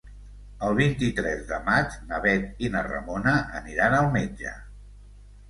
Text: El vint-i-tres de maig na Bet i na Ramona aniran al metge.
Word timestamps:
El 0.69 0.77
vint-i-tres 0.77 1.43
de 1.51 1.59
maig 1.67 1.97
na 2.13 2.21
Bet 2.23 2.65
i 2.69 2.73
na 2.77 2.83
Ramona 2.89 3.35
aniran 3.61 4.01
al 4.01 4.11
metge. 4.19 4.57